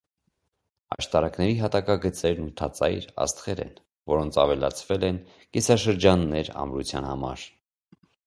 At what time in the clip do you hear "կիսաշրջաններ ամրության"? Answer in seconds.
5.57-7.09